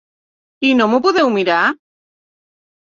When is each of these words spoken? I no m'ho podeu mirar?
I 0.69 0.71
no 0.79 0.87
m'ho 0.93 1.01
podeu 1.09 1.31
mirar? 1.37 1.63